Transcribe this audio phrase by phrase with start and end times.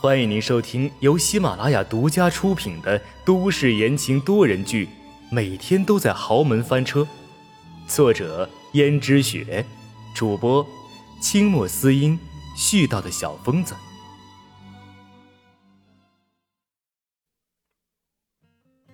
[0.00, 4.86] 欢迎您收听由喜马拉雅独家出品的都市言情多人剧
[5.30, 7.00] 《每天都在豪门翻车》，
[7.88, 9.64] 作者：胭脂雪，
[10.14, 10.66] 主播：
[11.22, 12.18] 清墨思音，
[12.54, 13.74] 絮叨的小疯子。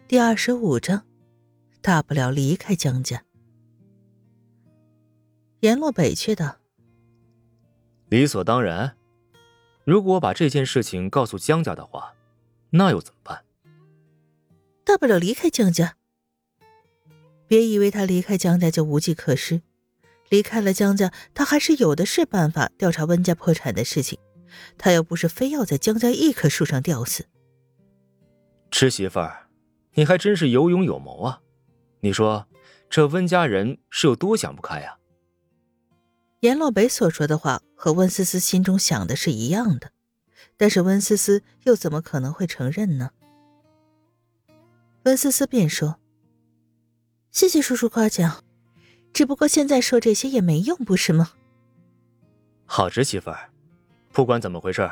[0.07, 1.05] 第二十五章，
[1.83, 3.25] 大不了离开江家。
[5.61, 6.59] 阎洛北却道
[8.09, 8.97] ：“理所当然。”
[9.85, 12.15] 如果我把这件事情告诉江家的话，
[12.71, 13.45] 那又怎么办？
[14.85, 15.97] 大不了离开江家。
[17.47, 19.63] 别以为他离开江家就无计可施，
[20.29, 24.19] 离开了江家，他还是有的是办法调查温家破产的事情。
[24.77, 27.27] 他又不是非要在江家一棵树上吊死。
[28.71, 29.49] 吃媳妇儿，
[29.95, 31.41] 你还真是有勇有谋啊！
[32.01, 32.47] 你说
[32.89, 34.97] 这温家人是有多想不开呀？
[36.41, 39.91] 阎洛北所说的话和温思思心中想的是一样的，
[40.57, 43.11] 但是温思思又怎么可能会承认呢？
[45.05, 45.99] 温思思便说
[47.31, 48.43] ：“谢谢叔叔夸奖，
[49.13, 51.33] 只不过现在说这些也没用，不是吗？”
[52.65, 53.51] 好侄媳妇儿，
[54.11, 54.89] 不管怎么回事，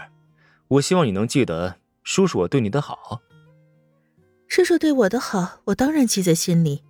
[0.69, 3.23] 我希望你能记得叔叔我对你的好。
[4.49, 6.83] 叔叔对我的好，我当然记在心里。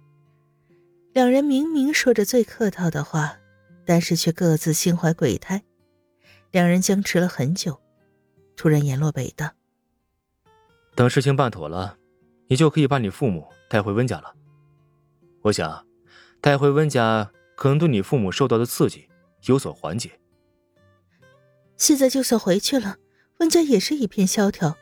[1.13, 3.39] 两人明明说着最客套的话。
[3.89, 5.65] 但是却各自心怀鬼胎，
[6.51, 7.81] 两人僵持了很久。
[8.55, 9.51] 突然，阎洛北道
[10.95, 11.97] ：“等事情办妥了，
[12.49, 14.35] 你就可以把你父母带回温家了。
[15.41, 15.87] 我想，
[16.43, 19.09] 带回温家可能对你父母受到的刺激
[19.47, 20.21] 有所缓解。
[21.79, 22.99] 现在就算回去了，
[23.39, 24.77] 温家也是一片萧条，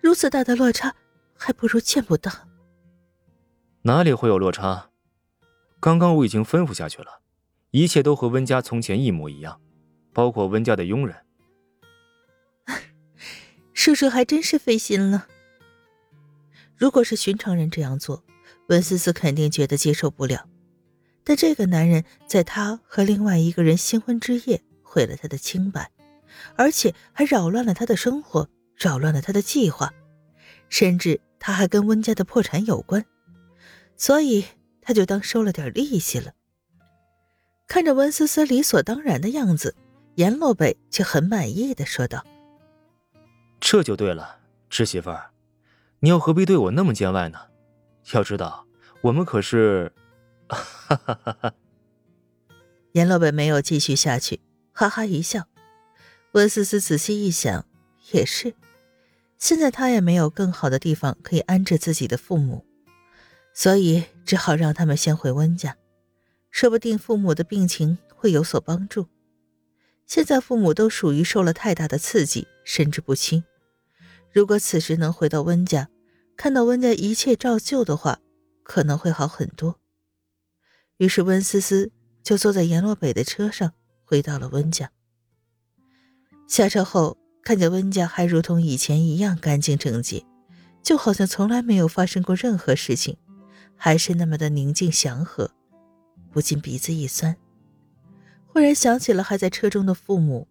[0.00, 0.94] 如此大的落差，
[1.36, 2.32] 还不如见不到。
[3.82, 4.88] 哪里会有落差？
[5.78, 7.20] 刚刚我已经吩咐下去了。”
[7.74, 9.60] 一切都和温家从前一模一样，
[10.12, 11.16] 包括温家的佣人。
[13.74, 15.26] 叔叔还真是费心了。
[16.76, 18.22] 如果是寻常人这样做，
[18.68, 20.48] 温思思肯定觉得接受不了。
[21.24, 25.90] 但这个男人在他和另外一个人新婚之夜毁了他的清白，
[26.54, 29.92] 而且还扰乱了他的生活，扰乱了他的计划，
[30.68, 33.04] 甚至他还跟温家的破产有关，
[33.96, 34.44] 所以
[34.80, 36.34] 他就当收了点利息了。
[37.74, 39.74] 看着温思思理所当然的样子，
[40.14, 42.24] 严洛北却很满意的说道
[43.58, 44.38] ：“这就对了，
[44.70, 45.32] 侄媳妇儿，
[45.98, 47.36] 你又何必对我那么见外呢？
[48.12, 48.64] 要知道，
[49.00, 49.92] 我们可是……”
[50.46, 51.52] 哈哈哈哈。
[52.92, 54.38] 阎洛北没有继续下去，
[54.72, 55.48] 哈哈一笑。
[56.30, 57.66] 温思思仔细一想，
[58.12, 58.54] 也是，
[59.36, 62.64] 现在他也没有更好的地方可以安置自己的父母，
[63.52, 65.76] 所以只好让他们先回温家。
[66.54, 69.08] 说不定父母的病情会有所帮助。
[70.06, 73.42] 现在父母都属于受了太大的刺激，神志不清。
[74.32, 75.88] 如果此时能回到温家，
[76.36, 78.20] 看到温家一切照旧的话，
[78.62, 79.80] 可能会好很多。
[80.98, 81.90] 于是温思思
[82.22, 83.72] 就坐在阎洛北的车上，
[84.04, 84.92] 回到了温家。
[86.46, 90.24] 下车后，看见温家还如同以前一样干净整洁，
[90.84, 93.16] 就好像从来没有发生过任何事情，
[93.74, 95.50] 还是那么的宁静祥和。
[96.34, 97.36] 不禁鼻子一酸，
[98.48, 100.48] 忽然想起了还在车中的父母，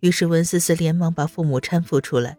[0.00, 2.36] 于是温思思连忙把父母搀扶出来。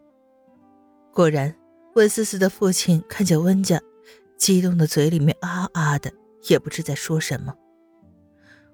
[1.14, 1.56] 果然，
[1.96, 3.82] 温思思的父亲看见温家，
[4.38, 6.12] 激动的嘴里面啊啊的，
[6.50, 7.56] 也不知在说什么。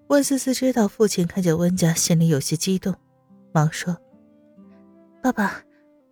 [0.07, 2.95] 温思思知道父亲看见温家，心里有些激动，
[3.51, 3.95] 忙说
[5.21, 5.61] ：“爸爸，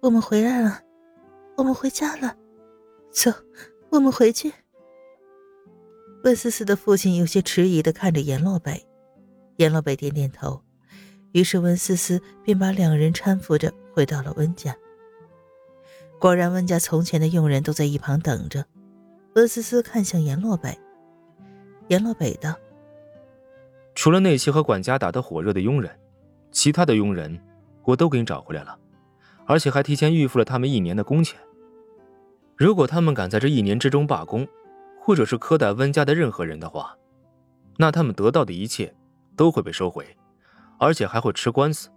[0.02, 0.80] 我们回来了，
[1.58, 2.38] 我们回家了，
[3.12, 3.32] 走，
[3.90, 4.54] 我们回去。”
[6.26, 8.84] 温思思的父亲有些迟疑的看着阎洛北，
[9.58, 10.60] 阎洛北点点头，
[11.34, 14.76] 于是温思思便把两人搀扶着回到了温家。
[16.20, 18.66] 果然，温家从前的佣人都在一旁等着。
[19.36, 20.76] 温思思看向阎洛北，
[21.90, 22.56] 阎洛北道
[23.94, 25.92] ：“除了那些和管家打得火热的佣人，
[26.52, 27.40] 其他的佣人
[27.84, 28.76] 我都给你找回来了，
[29.46, 31.40] 而且还提前预付了他们一年的工钱。
[32.56, 34.48] 如果他们敢在这一年之中罢工，”
[35.06, 36.98] 或者是苛待温家的任何人的话，
[37.78, 38.92] 那他们得到的一切
[39.36, 40.04] 都会被收回，
[40.80, 41.90] 而且还会吃官司。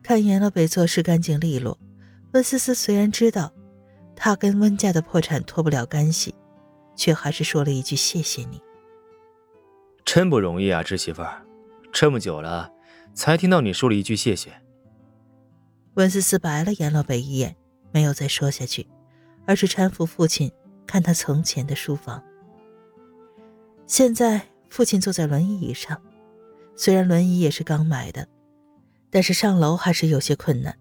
[0.00, 1.76] 看严老北做事干净利落，
[2.34, 3.52] 温思思虽然知道
[4.14, 6.32] 他跟温家的破产脱不了干系，
[6.94, 8.62] 却还是说了一句：“谢谢你。”
[10.06, 11.42] 真不容易啊，侄媳妇儿，
[11.90, 12.70] 这么久了
[13.12, 14.52] 才听到你说了一句谢谢。
[15.94, 17.56] 温思思白了严老北一眼，
[17.90, 18.86] 没有再说下去，
[19.46, 20.48] 而是搀扶父亲。
[20.86, 22.22] 看他从前的书房，
[23.86, 26.00] 现在父亲坐在轮椅上，
[26.76, 28.26] 虽然轮椅也是刚买的，
[29.10, 30.76] 但是上楼还是有些困难。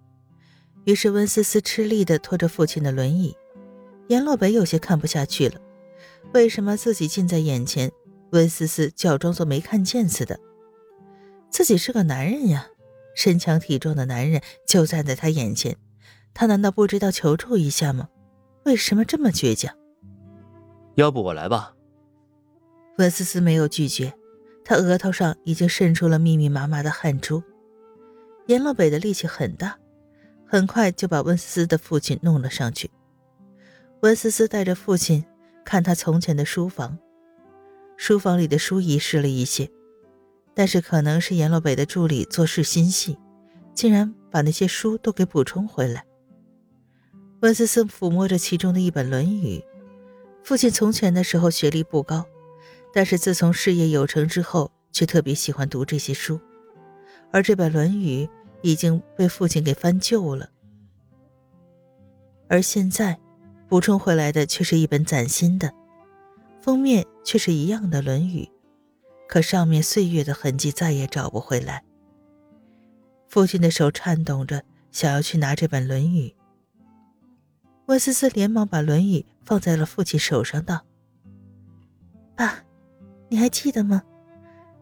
[0.86, 3.36] 于是温思思吃力地拖着父亲的轮椅。
[4.08, 5.62] 阎洛北有些看不下去了，
[6.34, 7.92] 为什么自己近在眼前，
[8.32, 10.40] 温思思就要装作没看见似的？
[11.50, 12.68] 自己是个男人呀，
[13.16, 15.78] 身强体壮的男人就站在他眼前，
[16.34, 18.10] 他难道不知道求助一下吗？
[18.66, 19.76] 为什么这么倔强？
[21.02, 21.74] 要不我来吧。
[22.98, 24.14] 温思思没有拒绝，
[24.64, 27.42] 她额头上已经渗出了密密麻麻的汗珠。
[28.48, 29.78] 阎洛北的力气很大，
[30.46, 32.90] 很快就把温思思的父亲弄了上去。
[34.02, 35.24] 温思思带着父亲
[35.64, 36.98] 看他从前的书房，
[37.98, 39.70] 书房里的书遗失了一些，
[40.54, 43.18] 但是可能是阎洛北的助理做事心细，
[43.74, 46.06] 竟然把那些书都给补充回来。
[47.42, 49.60] 温思思抚摸着其中的一本《论语》，
[50.44, 52.26] 父亲从前的时候学历不高，
[52.94, 56.40] 但是自从事业有成之后，却特别喜欢读这些书，
[57.32, 58.26] 而这本《论语》
[58.62, 60.50] 已经被父亲给翻旧了，
[62.48, 63.20] 而现在。
[63.70, 65.72] 补充回来的却是一本崭新的，
[66.60, 68.44] 封面却是一样的《论语》，
[69.30, 71.82] 可上面岁月的痕迹再也找不回来。
[73.30, 74.62] 父亲的手颤动着，
[74.92, 76.28] 想要去拿这本《论语》。
[77.92, 80.80] 温思思连忙把《论语》放在了父亲手上，道
[82.38, 82.64] ：“爸，
[83.28, 84.02] 你还记得吗？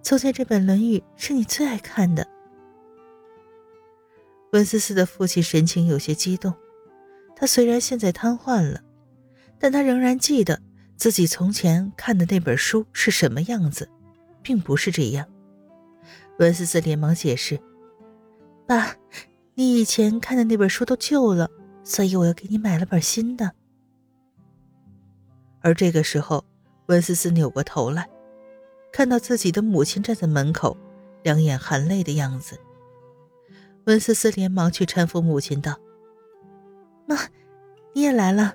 [0.04, 2.28] 从前这本《论语》是你最爱看的。”
[4.54, 6.54] 温思思的父亲神情有些激动。
[7.36, 8.80] 他虽然现在瘫痪了，
[9.58, 10.62] 但他仍然记得
[10.96, 13.90] 自己从前看的那本书是什么样子，
[14.44, 15.26] 并不是这样。
[16.38, 17.60] 温思思连忙解释
[18.68, 18.96] ：“爸，
[19.56, 21.50] 你以前看的那本书都旧了，
[21.90, 23.52] 所以我又给你买了本新的。”
[25.62, 26.46] 而这个时候，
[26.86, 28.08] 温思思扭过头来，
[28.94, 30.78] 看到自己的母亲站在门口，
[31.24, 32.60] 两眼含泪的样子。
[33.86, 35.80] 温思思连忙去搀扶母亲道。
[37.08, 37.18] 妈，
[37.94, 38.54] 你也来了，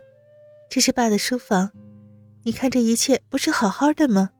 [0.71, 1.73] 这是爸的书房，
[2.45, 4.31] 你看这一切不是好好的吗？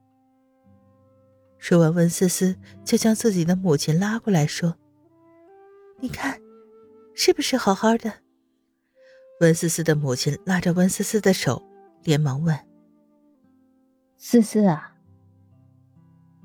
[1.57, 2.55] 说完，温思思
[2.85, 4.77] 就将自己的母亲拉过来说
[5.99, 6.39] ：“你看，
[7.13, 8.13] 是不是好好的？”
[9.41, 11.61] 温思思的母亲拉着温思思的手，
[12.03, 12.57] 连忙问
[14.17, 14.95] ：“思思啊，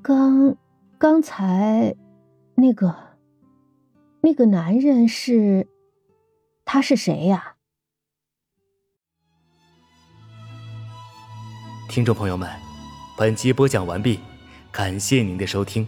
[0.01, 0.57] 刚
[0.97, 1.95] 刚才
[2.55, 2.93] 那个
[4.21, 5.65] 那个男人是，
[6.65, 7.55] 他是谁呀？”
[11.87, 12.49] 听众朋友们，
[13.17, 14.19] 本集播讲完毕，
[14.69, 15.87] 感谢您的收听。